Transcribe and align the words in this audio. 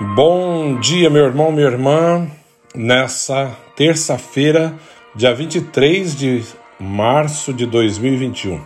Bom 0.00 0.78
dia, 0.78 1.10
meu 1.10 1.24
irmão, 1.24 1.50
minha 1.50 1.66
irmã. 1.66 2.30
Nessa 2.72 3.50
terça-feira, 3.74 4.72
dia 5.12 5.34
23 5.34 6.14
de 6.14 6.44
março 6.78 7.52
de 7.52 7.66
2021. 7.66 8.60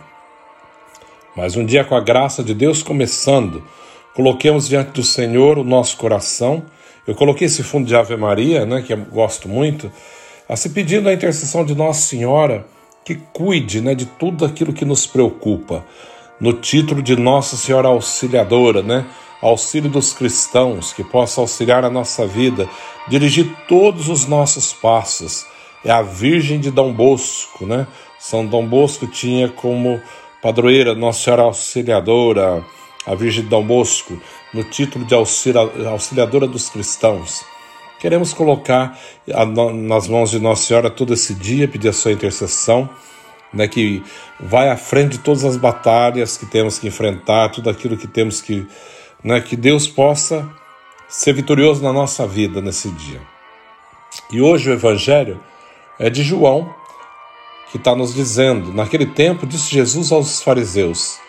Mais 1.35 1.55
um 1.55 1.65
dia 1.65 1.83
com 1.83 1.95
a 1.95 1.99
graça 1.99 2.43
de 2.43 2.53
Deus 2.53 2.83
começando. 2.83 3.63
Coloquemos 4.13 4.67
diante 4.67 4.91
do 4.91 5.01
Senhor 5.01 5.57
o 5.57 5.63
nosso 5.63 5.97
coração. 5.97 6.63
Eu 7.07 7.15
coloquei 7.15 7.47
esse 7.47 7.63
fundo 7.63 7.87
de 7.87 7.95
Ave 7.95 8.15
Maria, 8.15 8.63
né, 8.63 8.83
que 8.83 8.93
eu 8.93 8.97
gosto 8.97 9.49
muito, 9.49 9.91
assim 10.47 10.69
pedindo 10.69 11.09
a 11.09 11.13
intercessão 11.13 11.65
de 11.65 11.73
Nossa 11.73 12.01
Senhora 12.01 12.63
que 13.03 13.15
cuide, 13.15 13.81
né, 13.81 13.95
de 13.95 14.05
tudo 14.05 14.45
aquilo 14.45 14.71
que 14.71 14.85
nos 14.85 15.07
preocupa. 15.07 15.83
No 16.39 16.53
título 16.53 17.01
de 17.01 17.15
Nossa 17.15 17.57
Senhora 17.57 17.87
Auxiliadora, 17.87 18.83
né? 18.83 19.07
Auxílio 19.47 19.89
dos 19.89 20.13
cristãos, 20.13 20.93
que 20.93 21.03
possa 21.03 21.41
auxiliar 21.41 21.83
a 21.83 21.89
nossa 21.89 22.25
vida, 22.25 22.67
dirigir 23.07 23.55
todos 23.67 24.09
os 24.09 24.25
nossos 24.25 24.73
passos. 24.73 25.45
É 25.83 25.91
a 25.91 26.01
Virgem 26.01 26.59
de 26.59 26.71
Dom 26.71 26.93
Bosco, 26.93 27.65
né? 27.65 27.85
São 28.17 28.45
Dom 28.45 28.65
Bosco 28.65 29.05
tinha 29.05 29.49
como 29.49 30.01
padroeira 30.41 30.95
Nossa 30.95 31.23
Senhora 31.23 31.43
Auxiliadora, 31.43 32.63
a 33.05 33.15
Virgem 33.15 33.43
de 33.43 33.49
Dom 33.49 33.63
Bosco, 33.65 34.17
no 34.53 34.63
título 34.63 35.03
de 35.03 35.13
auxiliadora 35.13 36.47
dos 36.47 36.69
cristãos. 36.69 37.43
Queremos 37.99 38.33
colocar 38.33 38.97
nas 39.73 40.07
mãos 40.07 40.31
de 40.31 40.39
Nossa 40.39 40.67
Senhora 40.67 40.89
todo 40.89 41.13
esse 41.13 41.33
dia, 41.33 41.67
pedir 41.67 41.89
a 41.89 41.93
sua 41.93 42.11
intercessão, 42.11 42.89
né, 43.53 43.67
que 43.67 44.03
vai 44.39 44.69
à 44.69 44.75
frente 44.75 45.13
de 45.13 45.19
todas 45.19 45.43
as 45.43 45.57
batalhas 45.57 46.37
que 46.37 46.45
temos 46.45 46.79
que 46.79 46.87
enfrentar, 46.87 47.49
tudo 47.49 47.69
aquilo 47.69 47.97
que 47.97 48.07
temos 48.07 48.41
que 48.41 48.65
né, 49.23 49.39
que 49.39 49.55
Deus 49.55 49.87
possa 49.87 50.49
ser 51.07 51.33
vitorioso 51.33 51.81
na 51.81 51.93
nossa 51.93 52.27
vida 52.27 52.59
nesse 52.59 52.89
dia. 52.89 53.21
E 54.31 54.41
hoje 54.41 54.69
o 54.69 54.73
Evangelho 54.73 55.39
é 55.99 56.09
de 56.09 56.23
João, 56.23 56.73
que 57.71 57.77
está 57.77 57.95
nos 57.95 58.13
dizendo: 58.13 58.73
naquele 58.73 59.05
tempo 59.05 59.47
disse 59.47 59.73
Jesus 59.73 60.11
aos 60.11 60.43
fariseus: 60.43 61.19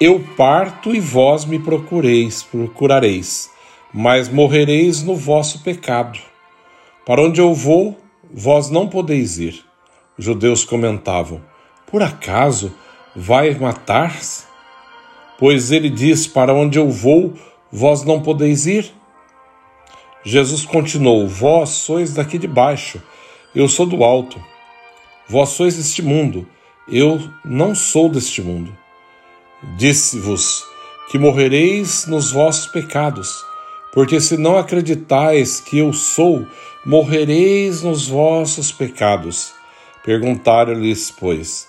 Eu 0.00 0.24
parto 0.36 0.94
e 0.94 1.00
vós 1.00 1.44
me 1.44 1.58
procureis, 1.58 2.42
procurareis, 2.42 3.50
mas 3.92 4.28
morrereis 4.28 5.02
no 5.02 5.14
vosso 5.14 5.62
pecado. 5.62 6.18
Para 7.04 7.22
onde 7.22 7.40
eu 7.40 7.54
vou, 7.54 7.96
vós 8.32 8.70
não 8.70 8.88
podeis 8.88 9.38
ir. 9.38 9.64
Os 10.18 10.24
judeus 10.24 10.64
comentavam: 10.64 11.40
Por 11.86 12.02
acaso 12.02 12.74
vai 13.14 13.54
matar-se? 13.54 14.44
Pois 15.38 15.70
ele 15.70 15.88
diz: 15.88 16.26
Para 16.26 16.52
onde 16.52 16.78
eu 16.78 16.90
vou, 16.90 17.34
vós 17.70 18.02
não 18.02 18.22
podeis 18.22 18.66
ir. 18.66 18.92
Jesus 20.24 20.64
continuou: 20.64 21.28
Vós 21.28 21.70
sois 21.70 22.14
daqui 22.14 22.38
de 22.38 22.48
baixo, 22.48 23.00
eu 23.54 23.68
sou 23.68 23.86
do 23.86 24.02
alto. 24.02 24.42
Vós 25.28 25.50
sois 25.50 25.76
deste 25.76 26.02
mundo, 26.02 26.46
eu 26.88 27.20
não 27.44 27.74
sou 27.74 28.08
deste 28.08 28.42
mundo. 28.42 28.76
Disse-vos 29.76 30.64
que 31.10 31.18
morrereis 31.18 32.06
nos 32.06 32.32
vossos 32.32 32.66
pecados, 32.66 33.44
porque 33.92 34.20
se 34.20 34.36
não 34.36 34.58
acreditais 34.58 35.60
que 35.60 35.78
eu 35.78 35.92
sou, 35.92 36.46
morrereis 36.84 37.82
nos 37.82 38.08
vossos 38.08 38.72
pecados. 38.72 39.52
Perguntaram-lhes, 40.04 41.10
pois: 41.10 41.68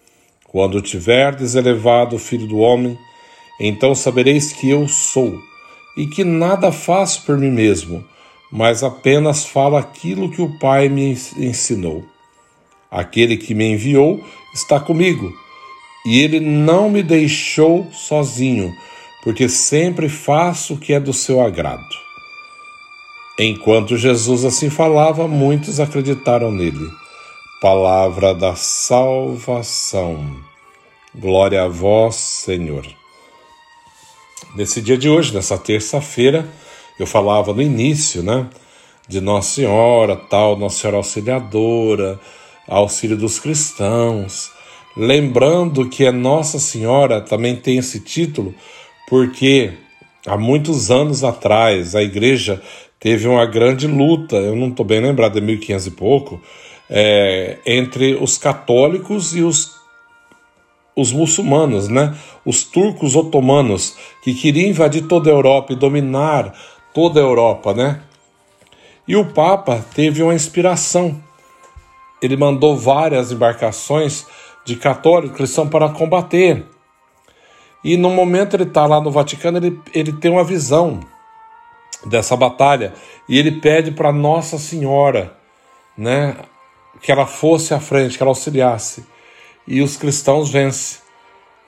quando 0.51 0.81
tiverdes 0.81 1.55
elevado 1.55 2.17
o 2.17 2.19
Filho 2.19 2.45
do 2.45 2.57
Homem, 2.57 2.99
então 3.57 3.95
sabereis 3.95 4.51
que 4.51 4.69
eu 4.69 4.85
sou, 4.85 5.41
e 5.95 6.05
que 6.05 6.25
nada 6.25 6.73
faço 6.73 7.25
por 7.25 7.37
mim 7.37 7.49
mesmo, 7.49 8.03
mas 8.51 8.83
apenas 8.83 9.45
falo 9.45 9.77
aquilo 9.77 10.29
que 10.29 10.41
o 10.41 10.59
Pai 10.59 10.89
me 10.89 11.17
ensinou. 11.37 12.03
Aquele 12.91 13.37
que 13.37 13.55
me 13.55 13.71
enviou 13.71 14.21
está 14.53 14.77
comigo, 14.77 15.33
e 16.05 16.19
ele 16.19 16.41
não 16.41 16.89
me 16.89 17.01
deixou 17.01 17.87
sozinho, 17.93 18.75
porque 19.23 19.47
sempre 19.47 20.09
faço 20.09 20.73
o 20.73 20.77
que 20.77 20.91
é 20.91 20.99
do 20.99 21.13
seu 21.13 21.39
agrado. 21.39 21.95
Enquanto 23.39 23.95
Jesus 23.95 24.43
assim 24.43 24.69
falava, 24.69 25.29
muitos 25.29 25.79
acreditaram 25.79 26.51
nele 26.51 27.00
palavra 27.61 28.33
da 28.33 28.55
salvação. 28.55 30.35
Glória 31.13 31.61
a 31.61 31.67
vós, 31.67 32.15
Senhor. 32.15 32.83
Nesse 34.55 34.81
dia 34.81 34.97
de 34.97 35.07
hoje, 35.07 35.31
nessa 35.31 35.59
terça-feira, 35.59 36.49
eu 36.99 37.05
falava 37.05 37.53
no 37.53 37.61
início, 37.61 38.23
né, 38.23 38.47
de 39.07 39.21
Nossa 39.21 39.53
Senhora, 39.53 40.15
tal, 40.15 40.57
Nossa 40.57 40.79
Senhora 40.79 40.97
Auxiliadora, 40.97 42.19
auxílio 42.67 43.15
dos 43.15 43.37
cristãos, 43.37 44.49
lembrando 44.97 45.87
que 45.87 46.07
a 46.07 46.11
Nossa 46.11 46.57
Senhora 46.57 47.21
também 47.21 47.55
tem 47.55 47.77
esse 47.77 47.99
título 47.99 48.55
porque 49.07 49.71
há 50.25 50.35
muitos 50.35 50.89
anos 50.89 51.23
atrás 51.23 51.93
a 51.95 52.01
igreja 52.01 52.59
teve 52.99 53.27
uma 53.27 53.45
grande 53.45 53.85
luta, 53.85 54.37
eu 54.37 54.55
não 54.55 54.69
estou 54.69 54.83
bem 54.83 54.99
lembrado, 54.99 55.37
é 55.37 55.41
1500 55.41 55.85
e 55.85 55.91
pouco, 55.91 56.41
é, 56.93 57.57
entre 57.65 58.15
os 58.15 58.37
católicos 58.37 59.33
e 59.33 59.41
os, 59.41 59.71
os 60.93 61.13
muçulmanos, 61.13 61.87
né? 61.87 62.13
os 62.45 62.65
turcos 62.65 63.15
otomanos, 63.15 63.95
que 64.21 64.33
queriam 64.33 64.69
invadir 64.69 65.07
toda 65.07 65.29
a 65.29 65.33
Europa 65.33 65.71
e 65.71 65.77
dominar 65.77 66.53
toda 66.93 67.21
a 67.21 67.23
Europa. 67.23 67.73
Né? 67.73 68.01
E 69.07 69.15
o 69.15 69.25
Papa 69.25 69.83
teve 69.95 70.21
uma 70.21 70.35
inspiração. 70.35 71.23
Ele 72.21 72.35
mandou 72.35 72.77
várias 72.77 73.31
embarcações 73.31 74.27
de 74.65 74.75
católicos 74.75 75.37
cristãos 75.37 75.69
para 75.69 75.89
combater. 75.89 76.65
E 77.83 77.95
no 77.95 78.09
momento 78.09 78.55
ele 78.55 78.63
está 78.63 78.85
lá 78.85 78.99
no 79.01 79.09
Vaticano, 79.09 79.57
ele, 79.57 79.79
ele 79.93 80.13
tem 80.13 80.29
uma 80.29 80.43
visão 80.43 80.99
dessa 82.05 82.35
batalha 82.35 82.93
e 83.27 83.39
ele 83.39 83.59
pede 83.59 83.91
para 83.91 84.11
Nossa 84.11 84.59
Senhora, 84.59 85.35
né, 85.97 86.35
que 86.99 87.11
ela 87.11 87.25
fosse 87.25 87.73
à 87.73 87.79
frente, 87.79 88.17
que 88.17 88.23
ela 88.23 88.31
auxiliasse. 88.31 89.05
E 89.67 89.81
os 89.81 89.97
cristãos 89.97 90.49
vencem. 90.49 90.99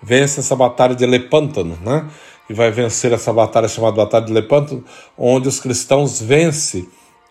Vence 0.01 0.41
essa 0.41 0.55
batalha 0.55 0.95
de 0.95 1.05
Lepântano, 1.05 1.77
né? 1.81 2.09
E 2.49 2.53
vai 2.53 2.71
vencer 2.71 3.13
essa 3.13 3.31
batalha 3.31 3.69
chamada 3.69 3.95
Batalha 3.95 4.25
de 4.25 4.33
Lepântano, 4.33 4.83
onde 5.17 5.47
os 5.47 5.61
cristãos 5.61 6.21
vencem 6.21 6.89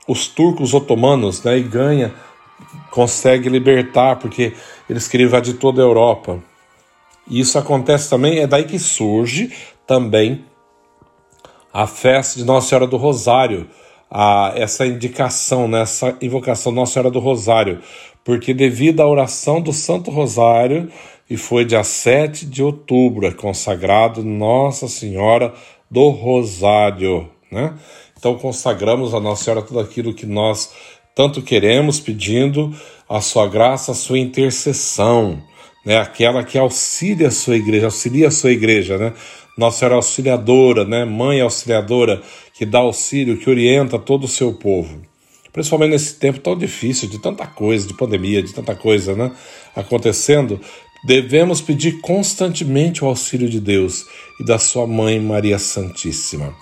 os 0.08 0.26
turcos 0.26 0.72
otomanos, 0.72 1.42
né? 1.42 1.58
E 1.58 1.62
ganha, 1.62 2.14
consegue 2.90 3.48
libertar, 3.48 4.16
porque 4.16 4.54
eles 4.88 5.06
queriam 5.06 5.28
invadir 5.28 5.58
toda 5.58 5.82
a 5.82 5.84
Europa. 5.84 6.42
E 7.28 7.40
isso 7.40 7.58
acontece 7.58 8.08
também, 8.08 8.38
é 8.38 8.46
daí 8.46 8.64
que 8.64 8.78
surge 8.78 9.52
também 9.86 10.44
a 11.72 11.86
festa 11.86 12.38
de 12.38 12.44
Nossa 12.44 12.68
Senhora 12.68 12.86
do 12.86 12.96
Rosário, 12.96 13.68
a 14.14 14.52
essa 14.54 14.86
indicação, 14.86 15.66
né, 15.66 15.84
invocação 16.20 16.70
Nossa 16.70 16.92
Senhora 16.92 17.10
do 17.10 17.18
Rosário, 17.18 17.80
porque 18.22 18.52
devido 18.52 19.00
à 19.00 19.08
oração 19.08 19.58
do 19.58 19.72
Santo 19.72 20.10
Rosário, 20.10 20.90
e 21.30 21.36
foi 21.38 21.64
dia 21.64 21.82
7 21.82 22.44
de 22.44 22.62
outubro, 22.62 23.26
é 23.26 23.30
consagrado 23.30 24.22
Nossa 24.22 24.86
Senhora 24.86 25.54
do 25.90 26.10
Rosário, 26.10 27.30
né? 27.50 27.74
Então 28.18 28.36
consagramos 28.36 29.14
a 29.14 29.20
Nossa 29.20 29.44
Senhora 29.44 29.62
tudo 29.62 29.80
aquilo 29.80 30.12
que 30.12 30.26
nós 30.26 30.70
tanto 31.14 31.40
queremos, 31.40 31.98
pedindo 31.98 32.74
a 33.08 33.20
sua 33.20 33.48
graça, 33.48 33.92
a 33.92 33.94
sua 33.94 34.18
intercessão, 34.18 35.42
né? 35.86 35.96
Aquela 35.98 36.44
que 36.44 36.58
auxilia 36.58 37.28
a 37.28 37.32
sua 37.32 37.56
igreja, 37.56 37.86
auxilia 37.86 38.28
a 38.28 38.30
sua 38.30 38.52
igreja, 38.52 38.98
né? 38.98 39.14
Nossa 39.56 39.78
Senhora 39.78 39.96
Auxiliadora, 39.96 40.84
né? 40.84 41.04
Mãe 41.04 41.40
Auxiliadora, 41.40 42.22
que 42.54 42.64
dá 42.64 42.78
auxílio, 42.78 43.36
que 43.36 43.50
orienta 43.50 43.98
todo 43.98 44.24
o 44.24 44.28
seu 44.28 44.52
povo. 44.54 45.00
Principalmente 45.52 45.90
nesse 45.90 46.14
tempo 46.14 46.38
tão 46.38 46.56
difícil, 46.56 47.08
de 47.08 47.18
tanta 47.18 47.46
coisa, 47.46 47.86
de 47.86 47.94
pandemia, 47.94 48.42
de 48.42 48.54
tanta 48.54 48.74
coisa 48.74 49.14
né? 49.14 49.30
acontecendo, 49.76 50.58
devemos 51.04 51.60
pedir 51.60 52.00
constantemente 52.00 53.04
o 53.04 53.08
auxílio 53.08 53.48
de 53.48 53.60
Deus 53.60 54.06
e 54.40 54.44
da 54.44 54.58
sua 54.58 54.86
Mãe 54.86 55.20
Maria 55.20 55.58
Santíssima. 55.58 56.54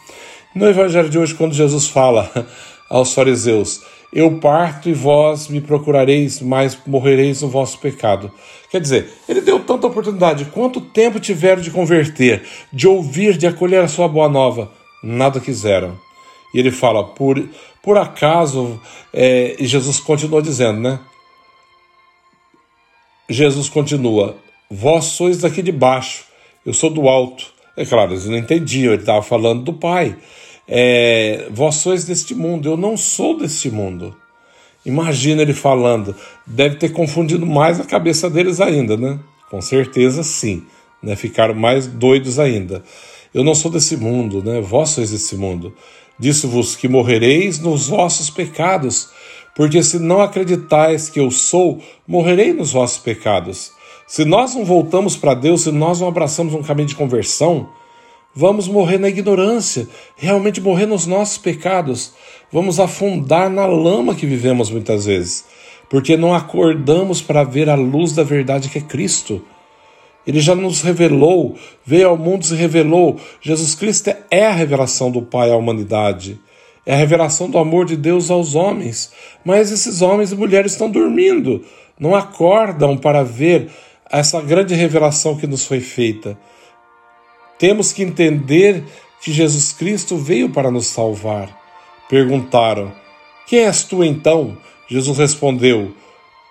No 0.55 0.67
evangelho 0.67 1.09
de 1.09 1.19
hoje, 1.19 1.35
quando 1.35 1.55
Jesus 1.55 1.87
fala 1.87 2.29
aos 2.91 3.15
fariseus: 3.15 3.83
Eu 4.13 4.39
parto 4.39 4.89
e 4.89 4.93
vós 4.93 5.47
me 5.47 5.61
procurareis, 5.61 6.41
mas 6.41 6.77
morrereis 6.85 7.43
no 7.43 7.49
vosso 7.49 7.79
pecado. 7.79 8.31
Quer 8.71 8.81
dizer, 8.81 9.09
ele 9.29 9.41
deu 9.41 9.61
tanta 9.61 9.87
oportunidade. 9.87 10.47
Quanto 10.47 10.81
tempo 10.81 11.21
tiveram 11.21 11.63
de 11.63 11.71
converter, 11.71 12.43
de 12.73 12.89
ouvir, 12.89 13.37
de 13.37 13.47
acolher 13.47 13.83
a 13.83 13.89
sua 13.89 14.09
boa 14.09 14.29
nova? 14.29 14.71
Nada 15.03 15.39
quiseram. 15.39 15.97
E 16.53 16.59
ele 16.59 16.73
fala: 16.73 17.05
Por, 17.05 17.49
por 17.83 17.97
acaso, 17.97 18.81
é, 19.13 19.55
e 19.59 19.67
Jesus 19.67 20.01
continua 20.01 20.43
dizendo, 20.43 20.81
né? 20.81 20.99
Jesus 23.29 23.69
continua: 23.69 24.37
Vós 24.69 25.05
sois 25.05 25.39
daqui 25.39 25.63
de 25.63 25.73
baixo, 25.73 26.25
eu 26.67 26.75
sou 26.75 26.91
do 26.91 27.09
alto. 27.09 27.53
É 27.77 27.85
claro, 27.85 28.13
eles 28.13 28.27
não 28.27 28.37
entendiam, 28.37 28.93
ele 28.93 29.03
estava 29.03 29.23
falando 29.23 29.63
do 29.63 29.73
Pai. 29.73 30.17
É, 30.73 31.49
vós 31.51 31.75
sois 31.77 32.05
deste 32.05 32.33
mundo, 32.33 32.69
eu 32.69 32.77
não 32.77 32.97
sou 32.97 33.37
deste 33.37 33.69
mundo. 33.69 34.15
Imagina 34.87 35.43
ele 35.43 35.53
falando, 35.53 36.15
deve 36.47 36.77
ter 36.77 36.91
confundido 36.91 37.45
mais 37.45 37.81
a 37.81 37.85
cabeça 37.85 38.31
deles 38.31 38.61
ainda, 38.61 38.97
né? 38.97 39.19
Com 39.51 39.61
certeza 39.61 40.23
sim, 40.23 40.63
né? 41.03 41.17
Ficaram 41.17 41.57
mais 41.57 41.89
doidos 41.89 42.39
ainda. 42.39 42.85
Eu 43.35 43.43
não 43.43 43.53
sou 43.53 43.69
desse 43.69 43.97
mundo, 43.97 44.45
né? 44.45 44.61
Vós 44.61 44.91
sois 44.91 45.11
desse 45.11 45.35
mundo. 45.35 45.75
Disse-vos 46.17 46.77
que 46.77 46.87
morrereis 46.87 47.59
nos 47.59 47.89
vossos 47.89 48.31
pecados, 48.31 49.11
porque 49.57 49.83
se 49.83 49.99
não 49.99 50.23
acreditais 50.23 51.09
que 51.11 51.19
eu 51.19 51.33
sou, 51.33 51.83
morrerei 52.07 52.53
nos 52.53 52.73
vossos 52.73 52.99
pecados. 52.99 53.73
Se 54.07 54.25
nós 54.25 54.55
não 54.55 54.65
voltamos 54.65 55.17
para 55.17 55.35
Deus, 55.35 55.63
se 55.63 55.73
nós 55.73 56.01
não 56.01 56.07
abraçamos 56.07 56.55
um 56.55 56.63
caminho 56.63 56.89
de 56.89 56.95
conversão, 56.95 57.69
vamos 58.35 58.69
morrer 58.69 58.99
na 58.99 59.09
ignorância, 59.09 59.89
realmente 60.17 60.61
morrer 60.61 60.87
nos 60.87 61.07
nossos 61.07 61.39
pecados. 61.39 62.13
Vamos 62.53 62.81
afundar 62.81 63.51
na 63.51 63.67
lama 63.67 64.15
que 64.15 64.27
vivemos 64.27 64.71
muitas 64.71 65.07
vezes, 65.07 65.45
porque 65.89 66.17
não 66.17 66.35
acordamos 66.35 67.23
para 67.23 67.45
ver 67.45 67.69
a 67.69 67.75
luz 67.75 68.13
da 68.13 68.23
verdade 68.23 68.69
que 68.69 68.79
é 68.79 68.83
Cristo. 68.83 69.43
Ele 70.27 70.41
já 70.41 70.55
nos 70.55 70.83
revelou, 70.83 71.57
veio 71.85 72.09
ao 72.09 72.17
mundo 72.17 72.43
e 72.43 72.47
se 72.47 72.55
revelou. 72.55 73.19
Jesus 73.41 73.75
Cristo 73.75 74.15
é 74.31 74.47
a 74.47 74.53
revelação 74.53 75.11
do 75.11 75.23
Pai 75.23 75.51
à 75.51 75.57
humanidade. 75.57 76.39
É 76.85 76.95
a 76.95 76.97
revelação 76.97 77.49
do 77.49 77.59
amor 77.59 77.87
de 77.87 77.97
Deus 77.97 78.31
aos 78.31 78.55
homens. 78.55 79.13
Mas 79.45 79.71
esses 79.71 80.03
homens 80.03 80.33
e 80.33 80.37
mulheres 80.37 80.73
estão 80.73 80.91
dormindo, 80.91 81.65
não 81.99 82.15
acordam 82.15 82.97
para 82.97 83.23
ver 83.23 83.71
essa 84.11 84.41
grande 84.41 84.75
revelação 84.75 85.37
que 85.37 85.47
nos 85.47 85.65
foi 85.65 85.81
feita. 85.81 86.37
Temos 87.61 87.93
que 87.93 88.03
entender 88.03 88.83
que 89.21 89.31
Jesus 89.31 89.71
Cristo 89.75 90.17
veio 90.17 90.49
para 90.49 90.71
nos 90.71 90.87
salvar. 90.87 91.55
Perguntaram: 92.09 92.91
Quem 93.47 93.67
és 93.67 93.85
tu 93.85 94.03
então? 94.03 94.57
Jesus 94.89 95.19
respondeu: 95.19 95.95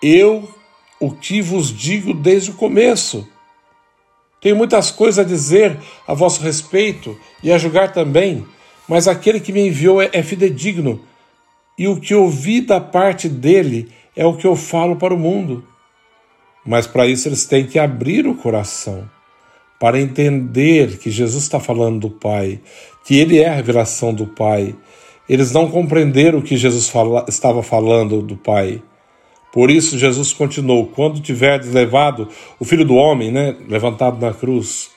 Eu 0.04 0.48
o 1.00 1.10
que 1.10 1.42
vos 1.42 1.76
digo 1.76 2.14
desde 2.14 2.52
o 2.52 2.54
começo. 2.54 3.28
Tenho 4.40 4.56
muitas 4.56 4.92
coisas 4.92 5.18
a 5.18 5.28
dizer 5.28 5.80
a 6.08 6.14
vosso 6.14 6.44
respeito 6.44 7.18
e 7.42 7.52
a 7.52 7.58
julgar 7.58 7.92
também, 7.92 8.46
mas 8.88 9.08
aquele 9.08 9.40
que 9.40 9.52
me 9.52 9.68
enviou 9.68 10.00
é, 10.00 10.12
é 10.14 10.22
fidedigno, 10.22 11.02
e 11.76 11.88
o 11.88 12.00
que 12.00 12.14
ouvi 12.14 12.62
da 12.62 12.80
parte 12.80 13.28
dele 13.28 13.92
é 14.16 14.28
o 14.28 14.38
que 14.38 14.46
eu 14.46 14.56
falo 14.56 14.96
para 14.96 15.14
o 15.14 15.20
mundo. 15.20 15.66
Mas 16.64 16.86
para 16.86 17.08
isso 17.08 17.28
eles 17.28 17.48
têm 17.48 17.66
que 17.66 17.80
abrir 17.80 18.28
o 18.28 18.36
coração 18.36 19.10
para 19.80 20.00
entender 20.00 20.98
que 20.98 21.10
Jesus 21.10 21.44
está 21.44 21.60
falando 21.60 22.00
do 22.02 22.10
Pai, 22.10 22.60
que 23.06 23.18
Ele 23.18 23.40
é 23.40 23.48
a 23.48 23.56
revelação 23.56 24.14
do 24.14 24.28
Pai. 24.28 24.76
Eles 25.28 25.52
não 25.52 25.70
compreenderam 25.72 26.40
o 26.40 26.42
que 26.42 26.58
Jesus 26.58 26.90
fala, 26.90 27.26
estava 27.30 27.64
falando 27.64 28.22
do 28.22 28.36
Pai. 28.36 28.82
Por 29.54 29.72
isso 29.72 29.98
Jesus 29.98 30.34
continuou: 30.34 30.88
quando 30.88 31.22
tiverdes 31.22 31.72
levado 31.72 32.28
o 32.60 32.66
Filho 32.66 32.84
do 32.84 32.96
Homem, 32.96 33.32
né, 33.32 33.56
levantado 33.68 34.20
na 34.20 34.34
cruz, 34.34 34.92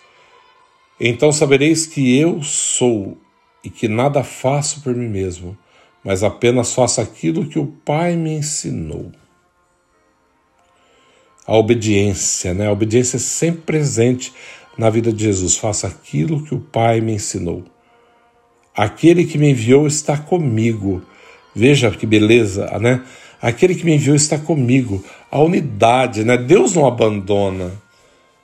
então 0.99 1.31
sabereis 1.31 1.87
que 1.87 2.19
eu 2.19 2.43
sou 2.43 3.17
e 3.63 3.71
que 3.71 3.87
nada 3.87 4.25
faço 4.25 4.83
por 4.83 4.95
mim 4.95 5.09
mesmo, 5.09 5.57
mas 6.05 6.25
apenas 6.25 6.75
faço 6.75 7.01
aquilo 7.01 7.47
que 7.47 7.59
o 7.59 7.67
Pai 7.85 8.17
me 8.17 8.33
ensinou 8.33 9.13
a 11.47 11.57
obediência, 11.57 12.55
né? 12.55 12.69
A 12.69 12.73
obediência 12.73 13.17
é 13.17 13.21
sempre 13.21 13.63
presente 13.63 14.33
na 14.77 14.91
vida 14.91 15.13
de 15.13 15.25
Jesus. 15.25 15.57
Faça 15.57 15.87
aquilo 15.87 16.43
que 16.43 16.55
o 16.55 16.61
Pai 16.61 17.01
me 17.01 17.13
ensinou. 17.13 17.65
Aquele 18.75 19.25
que 19.25 19.39
me 19.39 19.51
enviou 19.51 19.87
está 19.87 20.17
comigo. 20.17 21.03
Veja 21.55 21.91
que 21.91 22.07
beleza, 22.07 22.67
né? 22.79 23.03
Aquele 23.41 23.75
que 23.75 23.85
me 23.85 23.95
enviou 23.95 24.17
está 24.17 24.39
comigo. 24.39 25.05
A 25.31 25.41
unidade, 25.41 26.25
né? 26.25 26.37
Deus 26.37 26.75
não 26.75 26.87
abandona. 26.87 27.73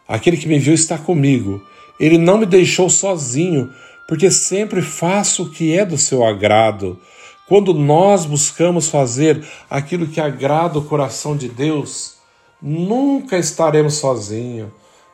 Aquele 0.06 0.36
que 0.36 0.48
me 0.48 0.56
enviou 0.56 0.74
está 0.74 0.98
comigo. 0.98 1.62
Ele 1.98 2.18
não 2.18 2.38
me 2.38 2.46
deixou 2.46 2.88
sozinho, 2.90 3.72
porque 4.06 4.30
sempre 4.30 4.82
faço 4.82 5.44
o 5.44 5.50
que 5.50 5.76
é 5.76 5.84
do 5.84 5.98
seu 5.98 6.24
agrado. 6.24 6.98
Quando 7.46 7.72
nós 7.72 8.26
buscamos 8.26 8.88
fazer 8.88 9.42
aquilo 9.70 10.06
que 10.06 10.20
agrada 10.20 10.78
o 10.78 10.84
coração 10.84 11.36
de 11.36 11.48
Deus, 11.48 12.18
Nunca 12.60 13.38
estaremos 13.38 13.94
sozinhos. 13.94 14.70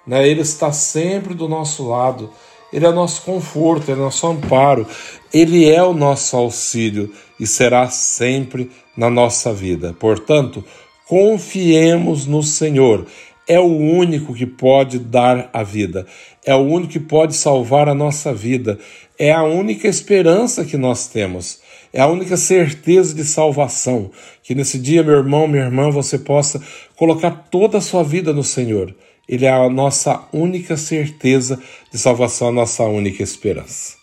Né? 0.06 0.28
Ele 0.28 0.40
está 0.40 0.72
sempre 0.72 1.34
do 1.34 1.48
nosso 1.48 1.88
lado. 1.88 2.30
Ele 2.72 2.86
é 2.86 2.90
nosso 2.90 3.22
conforto, 3.22 3.88
ele 3.88 4.00
é 4.00 4.02
nosso 4.02 4.26
amparo, 4.26 4.84
ele 5.32 5.70
é 5.70 5.80
o 5.80 5.94
nosso 5.94 6.36
auxílio 6.36 7.08
e 7.38 7.46
será 7.46 7.88
sempre 7.88 8.68
na 8.96 9.08
nossa 9.08 9.54
vida. 9.54 9.94
Portanto, 9.96 10.64
confiemos 11.06 12.26
no 12.26 12.42
Senhor. 12.42 13.06
É 13.46 13.60
o 13.60 13.66
único 13.66 14.34
que 14.34 14.44
pode 14.44 14.98
dar 14.98 15.50
a 15.52 15.62
vida, 15.62 16.04
é 16.44 16.54
o 16.54 16.62
único 16.62 16.94
que 16.94 16.98
pode 16.98 17.36
salvar 17.36 17.88
a 17.88 17.94
nossa 17.94 18.34
vida, 18.34 18.78
é 19.18 19.30
a 19.30 19.44
única 19.44 19.86
esperança 19.86 20.64
que 20.64 20.76
nós 20.76 21.06
temos. 21.06 21.62
É 21.92 22.00
a 22.00 22.08
única 22.08 22.36
certeza 22.36 23.14
de 23.14 23.22
salvação. 23.22 24.10
Que 24.42 24.52
nesse 24.52 24.80
dia, 24.80 25.04
meu 25.04 25.14
irmão, 25.14 25.46
minha 25.46 25.62
irmã, 25.62 25.90
você 25.90 26.18
possa 26.18 26.60
colocar 26.96 27.30
toda 27.52 27.78
a 27.78 27.80
sua 27.80 28.02
vida 28.02 28.32
no 28.32 28.42
Senhor. 28.42 28.92
Ele 29.28 29.46
é 29.46 29.50
a 29.50 29.68
nossa 29.68 30.26
única 30.32 30.76
certeza 30.76 31.60
de 31.90 31.98
salvação, 31.98 32.48
a 32.48 32.52
nossa 32.52 32.84
única 32.84 33.22
esperança. 33.22 33.94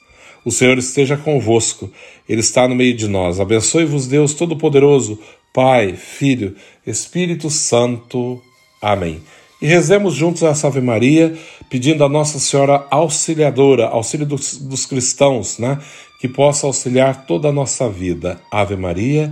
O 0.43 0.51
Senhor 0.51 0.77
esteja 0.77 1.15
convosco, 1.15 1.91
Ele 2.27 2.41
está 2.41 2.67
no 2.67 2.75
meio 2.75 2.95
de 2.95 3.07
nós. 3.07 3.39
Abençoe-vos, 3.39 4.07
Deus 4.07 4.33
Todo-Poderoso, 4.33 5.19
Pai, 5.53 5.93
Filho, 5.95 6.55
Espírito 6.85 7.49
Santo. 7.49 8.41
Amém. 8.81 9.21
E 9.61 9.67
rezemos 9.67 10.15
juntos 10.15 10.41
essa 10.41 10.67
Ave 10.67 10.81
Maria, 10.81 11.37
pedindo 11.69 12.03
a 12.03 12.09
Nossa 12.09 12.39
Senhora 12.39 12.87
Auxiliadora, 12.89 13.87
auxílio 13.87 14.25
dos, 14.25 14.57
dos 14.57 14.87
cristãos, 14.87 15.59
né? 15.59 15.77
que 16.19 16.27
possa 16.27 16.65
auxiliar 16.65 17.27
toda 17.27 17.49
a 17.49 17.51
nossa 17.51 17.87
vida. 17.87 18.41
Ave 18.51 18.75
Maria, 18.75 19.31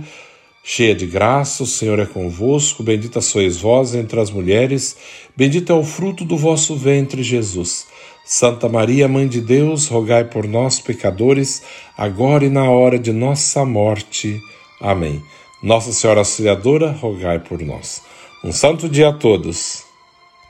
cheia 0.62 0.94
de 0.94 1.06
graça, 1.06 1.62
o 1.62 1.66
Senhor 1.66 1.98
é 1.98 2.06
convosco, 2.06 2.82
bendita 2.82 3.20
sois 3.20 3.58
vós 3.58 3.94
entre 3.94 4.20
as 4.20 4.30
mulheres, 4.30 4.96
bendito 5.36 5.72
é 5.72 5.74
o 5.74 5.84
fruto 5.84 6.24
do 6.24 6.36
vosso 6.36 6.76
ventre, 6.76 7.22
Jesus. 7.22 7.86
Santa 8.24 8.68
Maria, 8.68 9.08
Mãe 9.08 9.26
de 9.26 9.40
Deus, 9.40 9.88
rogai 9.88 10.24
por 10.24 10.46
nós, 10.46 10.78
pecadores, 10.78 11.62
agora 11.96 12.44
e 12.44 12.48
na 12.48 12.70
hora 12.70 12.98
de 12.98 13.12
nossa 13.12 13.64
morte. 13.64 14.40
Amém. 14.80 15.22
Nossa 15.62 15.92
Senhora 15.92 16.20
Auxiliadora, 16.20 16.92
rogai 16.92 17.38
por 17.40 17.60
nós. 17.60 18.02
Um 18.44 18.52
santo 18.52 18.88
dia 18.88 19.08
a 19.08 19.12
todos. 19.12 19.89